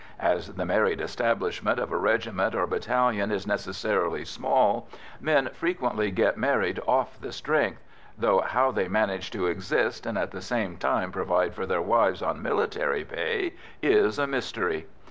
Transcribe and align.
As 0.19 0.55
the 0.55 0.65
married 0.65 0.99
establishment 0.99 1.77
of 1.79 1.91
a 1.91 1.95
regiment 1.95 2.55
or 2.55 2.65
battalion 2.65 3.29
is 3.31 3.45
necessarily 3.45 4.25
small, 4.25 4.87
men 5.19 5.49
frequently 5.53 6.09
get 6.09 6.37
married 6.39 6.79
"off 6.87 7.19
the 7.19 7.31
strength," 7.31 7.83
though 8.17 8.39
how 8.41 8.71
they 8.71 8.87
manage 8.87 9.29
to 9.29 9.45
exist 9.45 10.07
and 10.07 10.17
at 10.17 10.31
the 10.31 10.41
same 10.41 10.75
time 10.77 11.11
provide 11.11 11.53
for 11.53 11.67
their 11.67 11.83
wives 11.83 12.23
on 12.23 12.41
military 12.41 13.03
pay 13.05 13.53
is 13.83 14.17
a 14.17 14.25
mystery. 14.25 14.87